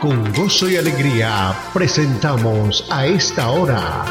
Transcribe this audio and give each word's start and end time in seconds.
Con 0.00 0.32
gozo 0.32 0.66
y 0.70 0.76
alegría 0.76 1.52
presentamos 1.74 2.88
a 2.90 3.04
esta 3.04 3.50
hora 3.50 4.06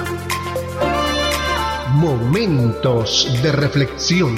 Momentos 1.95 3.41
de 3.41 3.51
Reflexión. 3.51 4.35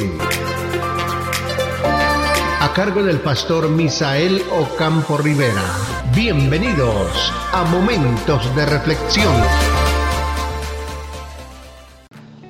A 2.62 2.72
cargo 2.74 3.04
del 3.04 3.20
pastor 3.20 3.70
Misael 3.70 4.42
Ocampo 4.62 5.18
Rivera. 5.18 5.62
Bienvenidos 6.16 7.34
a 7.52 7.66
Momentos 7.66 8.56
de 8.56 8.66
Reflexión. 8.68 9.36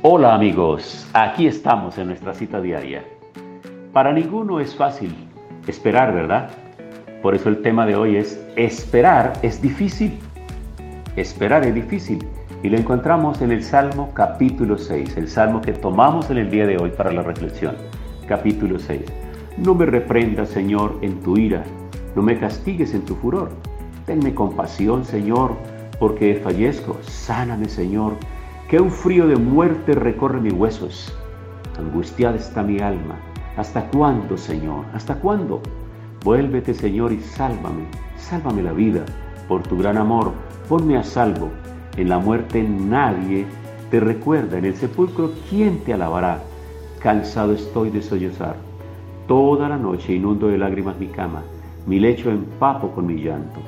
Hola 0.04 0.36
amigos, 0.36 1.10
aquí 1.14 1.48
estamos 1.48 1.98
en 1.98 2.10
nuestra 2.10 2.36
cita 2.36 2.62
diaria. 2.62 3.04
Para 3.94 4.14
ninguno 4.14 4.60
es 4.60 4.76
fácil 4.76 5.16
esperar, 5.66 6.14
¿verdad? 6.14 6.52
Por 7.22 7.36
eso 7.36 7.50
el 7.50 7.62
tema 7.62 7.86
de 7.86 7.96
hoy 7.96 8.16
es 8.18 8.44
esperar 8.56 9.34
es 9.44 9.62
difícil. 9.62 10.18
Esperar 11.16 11.64
es 11.64 11.76
difícil. 11.76 12.26
Y 12.64 12.70
lo 12.70 12.78
encontramos 12.78 13.42
en 13.42 13.52
el 13.52 13.64
Salmo 13.64 14.12
capítulo 14.16 14.78
6, 14.78 15.18
el 15.18 15.28
Salmo 15.28 15.62
que 15.62 15.74
tomamos 15.74 16.32
en 16.32 16.40
el 16.40 16.50
día 16.50 16.66
de 16.66 16.78
hoy 16.78 16.90
para 16.90 17.12
la 17.12 17.22
reflexión. 17.22 17.76
Capítulo 18.28 18.80
6. 18.80 19.02
No 19.58 19.76
me 19.76 19.86
reprendas, 19.86 20.50
Señor, 20.50 20.98
en 21.02 21.20
tu 21.22 21.38
ira, 21.38 21.64
no 22.16 22.24
me 22.24 22.40
castigues 22.40 22.94
en 22.96 23.04
tu 23.04 23.16
furor. 23.16 23.52
Tenme 24.08 24.34
compasión, 24.34 25.06
Señor, 25.06 25.56
porque 26.00 26.42
fallezco. 26.44 26.98
Sáname, 27.04 27.70
Señor, 27.70 28.14
que 28.68 28.80
un 28.80 28.90
frío 28.90 29.28
de 29.28 29.36
muerte 29.36 29.94
recorre 29.94 30.42
mis 30.42 30.54
huesos. 30.54 31.16
Angustiada 31.78 32.38
está 32.38 32.64
mi 32.64 32.80
alma. 32.80 33.20
¿Hasta 33.58 33.88
cuándo, 33.90 34.38
Señor? 34.38 34.86
¿Hasta 34.94 35.16
cuándo? 35.16 35.62
Vuélvete, 36.24 36.76
Señor, 36.76 37.12
y 37.12 37.20
sálvame, 37.20 37.86
sálvame 38.16 38.62
la 38.62 38.74
vida, 38.74 39.04
por 39.48 39.64
tu 39.64 39.76
gran 39.76 39.98
amor, 39.98 40.32
ponme 40.70 40.96
a 40.96 41.04
salvo. 41.04 41.50
En 41.98 42.10
la 42.10 42.20
muerte 42.20 42.62
nadie 42.62 43.48
te 43.90 44.00
recuerda, 44.00 44.60
en 44.60 44.66
el 44.66 44.76
sepulcro, 44.76 45.32
¿quién 45.50 45.80
te 45.80 45.94
alabará? 45.94 46.44
Cansado 47.00 47.54
estoy 47.54 47.90
de 47.90 48.04
sollozar. 48.04 48.56
Toda 49.28 49.68
la 49.68 49.78
noche 49.78 50.14
inundo 50.14 50.48
de 50.48 50.60
lágrimas 50.60 51.00
mi 51.00 51.08
cama, 51.08 51.42
mi 51.88 52.00
lecho 52.00 52.30
empapo 52.30 52.92
con 52.92 53.08
mi 53.08 53.16
llanto. 53.16 53.60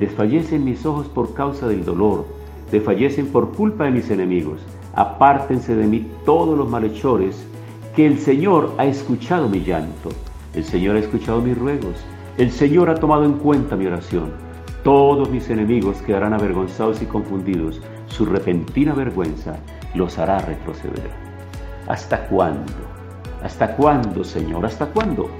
Desfallecen 0.00 0.64
mis 0.64 0.84
ojos 0.84 1.06
por 1.06 1.32
causa 1.32 1.68
del 1.68 1.84
dolor, 1.84 2.26
desfallecen 2.72 3.28
por 3.28 3.52
culpa 3.52 3.84
de 3.84 3.92
mis 3.92 4.10
enemigos. 4.10 4.60
Apártense 4.96 5.76
de 5.76 5.86
mí 5.86 6.10
todos 6.24 6.58
los 6.58 6.68
malhechores, 6.68 7.46
que 7.94 8.04
el 8.04 8.18
Señor 8.18 8.74
ha 8.78 8.86
escuchado 8.86 9.48
mi 9.48 9.60
llanto. 9.60 10.10
El 10.52 10.64
Señor 10.64 10.96
ha 10.96 11.00
escuchado 11.00 11.40
mis 11.40 11.56
ruegos. 11.56 11.94
El 12.36 12.50
Señor 12.50 12.90
ha 12.90 12.96
tomado 12.96 13.24
en 13.24 13.34
cuenta 13.34 13.76
mi 13.76 13.86
oración. 13.86 14.32
Todos 14.82 15.30
mis 15.30 15.48
enemigos 15.48 16.02
quedarán 16.02 16.34
avergonzados 16.34 17.00
y 17.02 17.06
confundidos. 17.06 17.80
Su 18.06 18.26
repentina 18.26 18.92
vergüenza 18.92 19.56
los 19.94 20.18
hará 20.18 20.38
retroceder. 20.40 21.10
¿Hasta 21.86 22.26
cuándo? 22.26 22.72
¿Hasta 23.44 23.76
cuándo, 23.76 24.24
Señor? 24.24 24.66
¿Hasta 24.66 24.86
cuándo? 24.86 25.30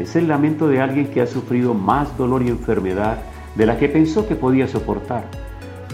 Es 0.00 0.16
el 0.16 0.26
lamento 0.26 0.66
de 0.66 0.80
alguien 0.80 1.08
que 1.08 1.20
ha 1.20 1.26
sufrido 1.26 1.72
más 1.72 2.16
dolor 2.18 2.42
y 2.42 2.48
enfermedad 2.48 3.18
de 3.54 3.66
la 3.66 3.78
que 3.78 3.88
pensó 3.88 4.26
que 4.26 4.34
podía 4.34 4.66
soportar. 4.66 5.24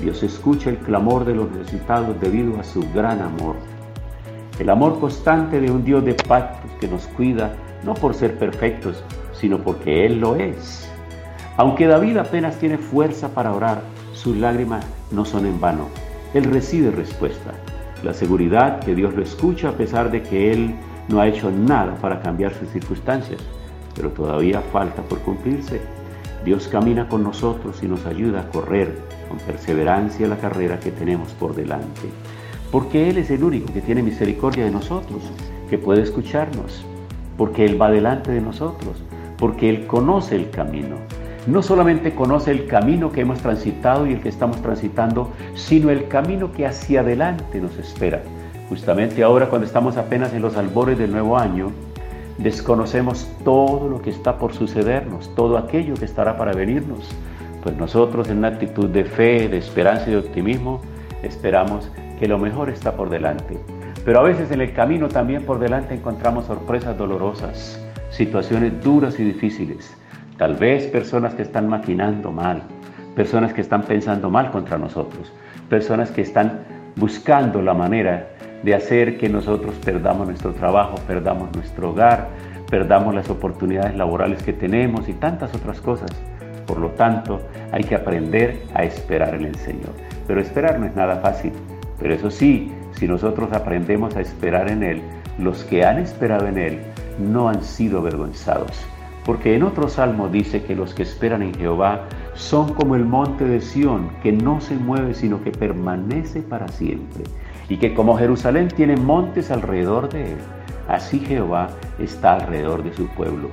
Dios 0.00 0.22
escucha 0.22 0.70
el 0.70 0.78
clamor 0.78 1.26
de 1.26 1.34
los 1.34 1.50
necesitados 1.50 2.18
debido 2.18 2.58
a 2.58 2.64
su 2.64 2.82
gran 2.94 3.20
amor. 3.20 3.56
El 4.58 4.70
amor 4.70 5.00
constante 5.00 5.60
de 5.60 5.70
un 5.70 5.84
Dios 5.84 6.04
de 6.04 6.14
pactos 6.14 6.70
que 6.80 6.86
nos 6.86 7.08
cuida 7.08 7.54
no 7.82 7.94
por 7.94 8.14
ser 8.14 8.38
perfectos, 8.38 9.02
sino 9.32 9.58
porque 9.58 10.06
Él 10.06 10.20
lo 10.20 10.36
es. 10.36 10.88
Aunque 11.56 11.86
David 11.86 12.18
apenas 12.18 12.56
tiene 12.58 12.78
fuerza 12.78 13.34
para 13.34 13.52
orar, 13.52 13.82
sus 14.12 14.36
lágrimas 14.36 14.86
no 15.10 15.24
son 15.24 15.46
en 15.46 15.60
vano. 15.60 15.88
Él 16.34 16.44
recibe 16.44 16.90
respuesta. 16.92 17.52
La 18.04 18.14
seguridad 18.14 18.80
que 18.80 18.94
Dios 18.94 19.14
lo 19.14 19.22
escucha 19.22 19.70
a 19.70 19.72
pesar 19.72 20.10
de 20.10 20.22
que 20.22 20.52
Él 20.52 20.74
no 21.08 21.20
ha 21.20 21.26
hecho 21.26 21.50
nada 21.50 21.96
para 21.96 22.20
cambiar 22.20 22.54
sus 22.54 22.68
circunstancias, 22.68 23.40
pero 23.94 24.10
todavía 24.10 24.60
falta 24.72 25.02
por 25.02 25.18
cumplirse. 25.20 25.80
Dios 26.44 26.68
camina 26.68 27.08
con 27.08 27.22
nosotros 27.22 27.82
y 27.82 27.86
nos 27.86 28.06
ayuda 28.06 28.42
a 28.42 28.48
correr 28.50 28.98
con 29.28 29.38
perseverancia 29.38 30.28
la 30.28 30.36
carrera 30.36 30.78
que 30.78 30.90
tenemos 30.90 31.32
por 31.32 31.54
delante. 31.54 32.08
Porque 32.74 33.08
Él 33.08 33.18
es 33.18 33.30
el 33.30 33.44
único 33.44 33.72
que 33.72 33.80
tiene 33.80 34.02
misericordia 34.02 34.64
de 34.64 34.72
nosotros, 34.72 35.22
que 35.70 35.78
puede 35.78 36.02
escucharnos 36.02 36.84
porque 37.38 37.64
Él 37.64 37.80
va 37.80 37.88
delante 37.88 38.32
de 38.32 38.40
nosotros, 38.40 39.00
porque 39.38 39.70
Él 39.70 39.86
conoce 39.86 40.34
el 40.34 40.50
camino. 40.50 40.96
No 41.46 41.62
solamente 41.62 42.16
conoce 42.16 42.50
el 42.50 42.66
camino 42.66 43.12
que 43.12 43.20
hemos 43.20 43.38
transitado 43.38 44.08
y 44.08 44.14
el 44.14 44.20
que 44.20 44.28
estamos 44.28 44.60
transitando, 44.60 45.30
sino 45.54 45.88
el 45.90 46.08
camino 46.08 46.50
que 46.50 46.66
hacia 46.66 47.02
adelante 47.02 47.60
nos 47.60 47.78
espera. 47.78 48.24
Justamente 48.68 49.22
ahora 49.22 49.48
cuando 49.48 49.68
estamos 49.68 49.96
apenas 49.96 50.34
en 50.34 50.42
los 50.42 50.56
albores 50.56 50.98
del 50.98 51.12
nuevo 51.12 51.38
año, 51.38 51.70
desconocemos 52.38 53.30
todo 53.44 53.88
lo 53.88 54.02
que 54.02 54.10
está 54.10 54.36
por 54.36 54.52
sucedernos, 54.52 55.32
todo 55.36 55.58
aquello 55.58 55.94
que 55.94 56.06
estará 56.06 56.36
para 56.36 56.52
venirnos. 56.52 57.08
Pues 57.62 57.76
nosotros 57.76 58.28
en 58.30 58.38
una 58.38 58.48
actitud 58.48 58.88
de 58.88 59.04
fe, 59.04 59.46
de 59.48 59.58
esperanza 59.58 60.08
y 60.08 60.10
de 60.10 60.18
optimismo, 60.18 60.80
esperamos 61.22 61.88
que 62.18 62.28
lo 62.28 62.38
mejor 62.38 62.70
está 62.70 62.92
por 62.92 63.10
delante. 63.10 63.58
Pero 64.04 64.20
a 64.20 64.22
veces 64.22 64.50
en 64.50 64.60
el 64.60 64.72
camino 64.72 65.08
también 65.08 65.44
por 65.44 65.58
delante 65.58 65.94
encontramos 65.94 66.46
sorpresas 66.46 66.96
dolorosas, 66.96 67.82
situaciones 68.10 68.82
duras 68.82 69.18
y 69.18 69.24
difíciles. 69.24 69.96
Tal 70.36 70.56
vez 70.56 70.86
personas 70.86 71.34
que 71.34 71.42
están 71.42 71.68
maquinando 71.68 72.30
mal, 72.30 72.62
personas 73.14 73.52
que 73.52 73.60
están 73.60 73.82
pensando 73.82 74.30
mal 74.30 74.50
contra 74.50 74.78
nosotros, 74.78 75.32
personas 75.68 76.10
que 76.10 76.22
están 76.22 76.64
buscando 76.96 77.62
la 77.62 77.74
manera 77.74 78.30
de 78.62 78.74
hacer 78.74 79.18
que 79.18 79.28
nosotros 79.28 79.74
perdamos 79.84 80.26
nuestro 80.26 80.52
trabajo, 80.52 80.96
perdamos 81.06 81.54
nuestro 81.54 81.90
hogar, 81.90 82.28
perdamos 82.70 83.14
las 83.14 83.28
oportunidades 83.30 83.96
laborales 83.96 84.42
que 84.42 84.52
tenemos 84.52 85.08
y 85.08 85.12
tantas 85.12 85.54
otras 85.54 85.80
cosas. 85.80 86.10
Por 86.66 86.78
lo 86.78 86.90
tanto, 86.90 87.40
hay 87.72 87.84
que 87.84 87.94
aprender 87.94 88.62
a 88.74 88.84
esperar 88.84 89.34
en 89.34 89.44
el 89.44 89.54
Señor. 89.56 89.92
Pero 90.26 90.40
esperar 90.40 90.78
no 90.78 90.86
es 90.86 90.96
nada 90.96 91.16
fácil. 91.16 91.52
Pero 91.98 92.14
eso 92.14 92.30
sí, 92.30 92.72
si 92.92 93.06
nosotros 93.06 93.52
aprendemos 93.52 94.16
a 94.16 94.20
esperar 94.20 94.70
en 94.70 94.82
Él, 94.82 95.02
los 95.38 95.64
que 95.64 95.84
han 95.84 95.98
esperado 95.98 96.46
en 96.46 96.58
Él 96.58 96.80
no 97.18 97.48
han 97.48 97.62
sido 97.62 97.98
avergonzados. 97.98 98.86
Porque 99.24 99.54
en 99.54 99.62
otro 99.62 99.88
salmo 99.88 100.28
dice 100.28 100.62
que 100.62 100.76
los 100.76 100.92
que 100.92 101.02
esperan 101.02 101.42
en 101.42 101.54
Jehová 101.54 102.02
son 102.34 102.74
como 102.74 102.94
el 102.94 103.04
monte 103.04 103.44
de 103.44 103.60
Sión, 103.60 104.10
que 104.22 104.32
no 104.32 104.60
se 104.60 104.74
mueve, 104.74 105.14
sino 105.14 105.42
que 105.42 105.50
permanece 105.50 106.42
para 106.42 106.68
siempre. 106.68 107.24
Y 107.68 107.78
que 107.78 107.94
como 107.94 108.18
Jerusalén 108.18 108.68
tiene 108.68 108.96
montes 108.96 109.50
alrededor 109.50 110.10
de 110.10 110.32
él, 110.32 110.38
así 110.88 111.20
Jehová 111.20 111.70
está 111.98 112.34
alrededor 112.34 112.82
de 112.84 112.92
su 112.92 113.06
pueblo. 113.08 113.48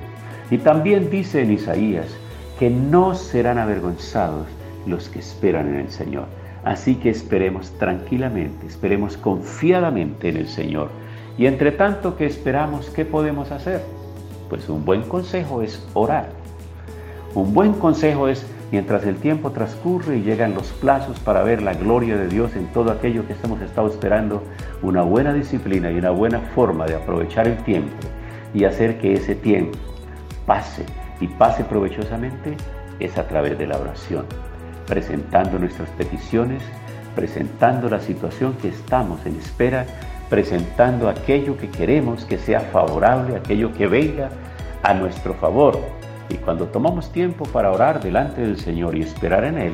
Y 0.50 0.58
también 0.58 1.08
dice 1.08 1.40
en 1.40 1.52
Isaías 1.52 2.14
que 2.58 2.68
no 2.68 3.14
serán 3.14 3.56
avergonzados 3.56 4.46
los 4.86 5.08
que 5.08 5.20
esperan 5.20 5.68
en 5.68 5.76
el 5.76 5.90
Señor. 5.90 6.26
Así 6.64 6.94
que 6.94 7.10
esperemos 7.10 7.72
tranquilamente, 7.78 8.66
esperemos 8.66 9.16
confiadamente 9.16 10.28
en 10.28 10.36
el 10.36 10.48
Señor. 10.48 10.90
Y 11.36 11.46
entre 11.46 11.72
tanto 11.72 12.16
que 12.16 12.26
esperamos, 12.26 12.90
¿qué 12.90 13.04
podemos 13.04 13.50
hacer? 13.50 13.82
Pues 14.48 14.68
un 14.68 14.84
buen 14.84 15.02
consejo 15.02 15.62
es 15.62 15.84
orar. 15.94 16.28
Un 17.34 17.52
buen 17.52 17.72
consejo 17.72 18.28
es, 18.28 18.46
mientras 18.70 19.04
el 19.06 19.16
tiempo 19.16 19.50
transcurre 19.50 20.18
y 20.18 20.22
llegan 20.22 20.54
los 20.54 20.68
plazos 20.68 21.18
para 21.18 21.42
ver 21.42 21.62
la 21.62 21.74
gloria 21.74 22.16
de 22.16 22.28
Dios 22.28 22.54
en 22.54 22.66
todo 22.68 22.92
aquello 22.92 23.26
que 23.26 23.34
hemos 23.42 23.60
estado 23.62 23.88
esperando, 23.88 24.42
una 24.82 25.02
buena 25.02 25.32
disciplina 25.32 25.90
y 25.90 25.96
una 25.96 26.10
buena 26.10 26.40
forma 26.54 26.86
de 26.86 26.94
aprovechar 26.94 27.48
el 27.48 27.56
tiempo 27.64 27.96
y 28.54 28.64
hacer 28.64 28.98
que 28.98 29.14
ese 29.14 29.34
tiempo 29.34 29.78
pase 30.46 30.84
y 31.20 31.26
pase 31.26 31.64
provechosamente 31.64 32.56
es 33.00 33.16
a 33.18 33.26
través 33.26 33.58
de 33.58 33.66
la 33.66 33.78
oración 33.78 34.26
presentando 34.92 35.58
nuestras 35.58 35.88
peticiones, 35.92 36.62
presentando 37.14 37.88
la 37.88 37.98
situación 37.98 38.52
que 38.60 38.68
estamos 38.68 39.24
en 39.24 39.36
espera, 39.36 39.86
presentando 40.28 41.08
aquello 41.08 41.56
que 41.56 41.70
queremos 41.70 42.26
que 42.26 42.36
sea 42.36 42.60
favorable, 42.60 43.36
aquello 43.36 43.72
que 43.72 43.86
venga 43.86 44.28
a 44.82 44.92
nuestro 44.92 45.32
favor. 45.32 45.78
Y 46.28 46.34
cuando 46.34 46.66
tomamos 46.66 47.10
tiempo 47.10 47.46
para 47.46 47.72
orar 47.72 48.02
delante 48.02 48.42
del 48.42 48.58
Señor 48.58 48.94
y 48.94 49.00
esperar 49.00 49.44
en 49.44 49.56
Él, 49.56 49.72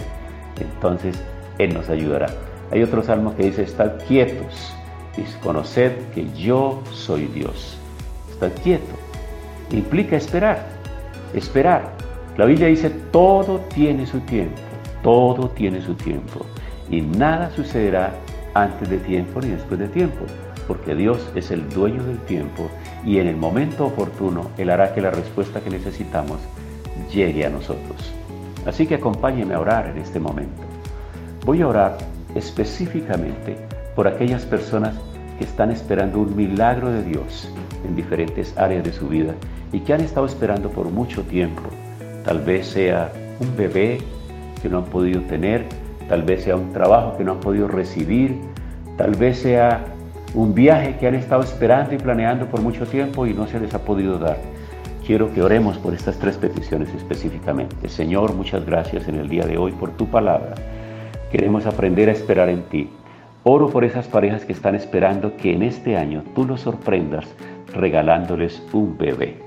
entonces 0.60 1.20
Él 1.58 1.74
nos 1.74 1.88
ayudará. 1.88 2.28
Hay 2.70 2.84
otro 2.84 3.02
salmo 3.02 3.34
que 3.34 3.42
dice, 3.42 3.64
estad 3.64 3.94
quietos 4.06 4.72
y 5.16 5.22
conoced 5.42 5.96
que 6.14 6.30
yo 6.32 6.80
soy 6.92 7.26
Dios. 7.26 7.76
Estad 8.30 8.52
quieto. 8.62 8.94
Implica 9.72 10.14
esperar, 10.14 10.64
esperar. 11.34 11.90
La 12.36 12.44
Biblia 12.44 12.68
dice, 12.68 12.90
todo 13.10 13.58
tiene 13.74 14.06
su 14.06 14.20
tiempo. 14.20 14.67
Todo 15.02 15.48
tiene 15.50 15.80
su 15.80 15.94
tiempo 15.94 16.40
y 16.90 17.00
nada 17.00 17.50
sucederá 17.50 18.12
antes 18.54 18.88
de 18.88 18.98
tiempo 18.98 19.40
ni 19.40 19.48
después 19.48 19.78
de 19.78 19.88
tiempo, 19.88 20.24
porque 20.66 20.94
Dios 20.94 21.30
es 21.34 21.50
el 21.50 21.68
dueño 21.70 22.02
del 22.04 22.18
tiempo 22.20 22.68
y 23.04 23.18
en 23.18 23.28
el 23.28 23.36
momento 23.36 23.86
oportuno 23.86 24.50
Él 24.58 24.70
hará 24.70 24.94
que 24.94 25.00
la 25.00 25.10
respuesta 25.10 25.60
que 25.60 25.70
necesitamos 25.70 26.38
llegue 27.12 27.46
a 27.46 27.50
nosotros. 27.50 28.12
Así 28.66 28.86
que 28.86 28.96
acompáñeme 28.96 29.54
a 29.54 29.60
orar 29.60 29.86
en 29.86 29.98
este 29.98 30.20
momento. 30.20 30.62
Voy 31.44 31.62
a 31.62 31.68
orar 31.68 31.96
específicamente 32.34 33.56
por 33.94 34.06
aquellas 34.06 34.44
personas 34.44 34.94
que 35.38 35.44
están 35.44 35.70
esperando 35.70 36.18
un 36.20 36.36
milagro 36.36 36.90
de 36.90 37.02
Dios 37.02 37.50
en 37.86 37.96
diferentes 37.96 38.56
áreas 38.58 38.84
de 38.84 38.92
su 38.92 39.08
vida 39.08 39.34
y 39.72 39.80
que 39.80 39.94
han 39.94 40.00
estado 40.00 40.26
esperando 40.26 40.70
por 40.70 40.90
mucho 40.90 41.22
tiempo. 41.22 41.62
Tal 42.24 42.40
vez 42.40 42.66
sea 42.66 43.12
un 43.40 43.56
bebé 43.56 43.98
que 44.60 44.68
no 44.68 44.78
han 44.78 44.84
podido 44.84 45.22
tener, 45.22 45.66
tal 46.08 46.22
vez 46.22 46.44
sea 46.44 46.56
un 46.56 46.72
trabajo 46.72 47.16
que 47.16 47.24
no 47.24 47.32
han 47.32 47.40
podido 47.40 47.68
recibir, 47.68 48.36
tal 48.96 49.14
vez 49.14 49.38
sea 49.38 49.84
un 50.34 50.54
viaje 50.54 50.96
que 50.98 51.06
han 51.06 51.14
estado 51.14 51.42
esperando 51.42 51.94
y 51.94 51.98
planeando 51.98 52.46
por 52.46 52.60
mucho 52.60 52.86
tiempo 52.86 53.26
y 53.26 53.34
no 53.34 53.46
se 53.46 53.60
les 53.60 53.74
ha 53.74 53.80
podido 53.80 54.18
dar. 54.18 54.36
Quiero 55.06 55.32
que 55.32 55.42
oremos 55.42 55.78
por 55.78 55.94
estas 55.94 56.18
tres 56.18 56.36
peticiones 56.36 56.92
específicamente. 56.94 57.88
Señor, 57.88 58.34
muchas 58.34 58.66
gracias 58.66 59.08
en 59.08 59.14
el 59.14 59.28
día 59.28 59.46
de 59.46 59.56
hoy 59.56 59.72
por 59.72 59.90
tu 59.92 60.06
palabra. 60.06 60.54
Queremos 61.32 61.64
aprender 61.64 62.10
a 62.10 62.12
esperar 62.12 62.50
en 62.50 62.62
ti. 62.64 62.90
Oro 63.44 63.70
por 63.70 63.84
esas 63.84 64.06
parejas 64.06 64.44
que 64.44 64.52
están 64.52 64.74
esperando 64.74 65.36
que 65.36 65.54
en 65.54 65.62
este 65.62 65.96
año 65.96 66.24
tú 66.34 66.44
los 66.44 66.60
sorprendas 66.60 67.24
regalándoles 67.72 68.62
un 68.72 68.98
bebé. 68.98 69.38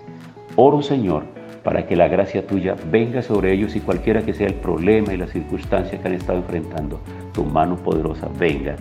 Oro, 0.56 0.82
Señor, 0.82 1.26
para 1.64 1.86
que 1.86 1.96
la 1.96 2.08
gracia 2.08 2.46
tuya 2.46 2.76
venga 2.90 3.22
sobre 3.22 3.54
ellos 3.54 3.76
y 3.76 3.80
cualquiera 3.80 4.24
que 4.24 4.34
sea 4.34 4.48
el 4.48 4.56
problema 4.56 5.14
y 5.14 5.18
la 5.18 5.28
circunstancia 5.28 6.00
que 6.00 6.08
han 6.08 6.16
estado 6.16 6.40
enfrentando, 6.40 7.00
tu 7.34 7.44
mano 7.44 7.76
poderosa 7.78 8.28
venga 8.40 8.76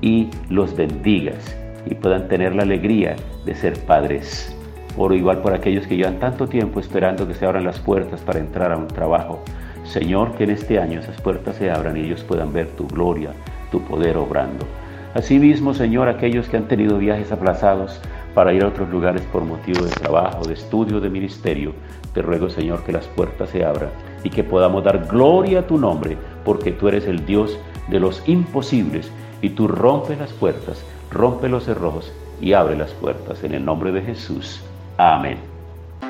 y 0.00 0.28
los 0.48 0.76
bendigas 0.76 1.56
y 1.86 1.94
puedan 1.94 2.28
tener 2.28 2.54
la 2.54 2.62
alegría 2.62 3.16
de 3.44 3.54
ser 3.54 3.78
padres. 3.80 4.56
Oro 4.96 5.14
igual 5.14 5.38
por 5.38 5.54
aquellos 5.54 5.86
que 5.86 5.96
llevan 5.96 6.18
tanto 6.18 6.46
tiempo 6.46 6.80
esperando 6.80 7.26
que 7.26 7.34
se 7.34 7.46
abran 7.46 7.64
las 7.64 7.78
puertas 7.78 8.20
para 8.20 8.38
entrar 8.38 8.72
a 8.72 8.76
un 8.76 8.88
trabajo. 8.88 9.42
Señor, 9.84 10.34
que 10.36 10.44
en 10.44 10.50
este 10.50 10.78
año 10.78 11.00
esas 11.00 11.20
puertas 11.20 11.56
se 11.56 11.70
abran 11.70 11.96
y 11.96 12.00
ellos 12.00 12.22
puedan 12.22 12.52
ver 12.52 12.68
tu 12.68 12.86
gloria, 12.86 13.30
tu 13.70 13.80
poder 13.82 14.16
obrando. 14.16 14.66
Asimismo, 15.14 15.74
Señor, 15.74 16.08
aquellos 16.08 16.48
que 16.48 16.56
han 16.56 16.68
tenido 16.68 16.98
viajes 16.98 17.32
aplazados 17.32 18.00
para 18.34 18.52
ir 18.52 18.62
a 18.62 18.68
otros 18.68 18.88
lugares 18.90 19.22
por 19.32 19.44
motivo 19.44 19.84
de 19.84 19.90
trabajo, 19.90 20.44
de 20.44 20.54
estudio, 20.54 21.00
de 21.00 21.10
ministerio, 21.10 21.74
te 22.12 22.22
ruego, 22.22 22.50
Señor, 22.50 22.82
que 22.84 22.92
las 22.92 23.06
puertas 23.06 23.50
se 23.50 23.64
abran 23.64 23.90
y 24.24 24.30
que 24.30 24.44
podamos 24.44 24.84
dar 24.84 25.06
gloria 25.06 25.60
a 25.60 25.66
tu 25.66 25.78
nombre, 25.78 26.16
porque 26.44 26.72
tú 26.72 26.88
eres 26.88 27.06
el 27.06 27.24
Dios 27.24 27.58
de 27.88 28.00
los 28.00 28.22
imposibles 28.26 29.10
y 29.42 29.50
tú 29.50 29.68
rompes 29.68 30.18
las 30.18 30.32
puertas, 30.32 30.82
rompe 31.10 31.48
los 31.48 31.64
cerrojos 31.64 32.12
y 32.40 32.52
abre 32.52 32.76
las 32.76 32.90
puertas. 32.92 33.42
En 33.44 33.54
el 33.54 33.64
nombre 33.64 33.92
de 33.92 34.02
Jesús. 34.02 34.60
Amén. 34.96 35.38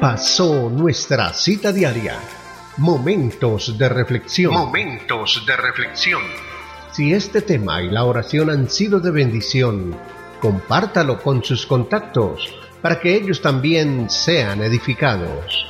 Pasó 0.00 0.70
nuestra 0.70 1.32
cita 1.32 1.72
diaria. 1.72 2.16
Momentos 2.78 3.76
de 3.76 3.88
reflexión. 3.88 4.54
Momentos 4.54 5.44
de 5.46 5.56
reflexión. 5.56 6.22
Si 6.92 7.12
este 7.12 7.42
tema 7.42 7.82
y 7.82 7.90
la 7.90 8.04
oración 8.04 8.50
han 8.50 8.68
sido 8.70 9.00
de 9.00 9.10
bendición, 9.10 9.94
compártalo 10.40 11.22
con 11.22 11.44
sus 11.44 11.66
contactos 11.66 12.52
para 12.82 12.98
que 12.98 13.14
ellos 13.14 13.40
también 13.40 14.08
sean 14.10 14.62
edificados. 14.62 15.66